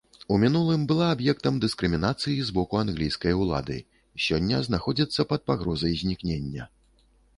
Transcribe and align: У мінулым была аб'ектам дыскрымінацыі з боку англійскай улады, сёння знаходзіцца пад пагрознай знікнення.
У 0.35 0.37
мінулым 0.43 0.85
была 0.91 1.09
аб'ектам 1.15 1.59
дыскрымінацыі 1.65 2.33
з 2.49 2.55
боку 2.57 2.79
англійскай 2.85 3.33
улады, 3.43 3.77
сёння 4.29 4.63
знаходзіцца 4.69 5.29
пад 5.35 5.41
пагрознай 5.51 5.93
знікнення. 6.01 6.63